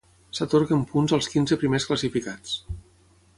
S'atorguen 0.37 0.81
punts 0.93 1.13
als 1.17 1.29
quinze 1.33 1.59
primers 1.65 1.87
classificats. 1.91 2.57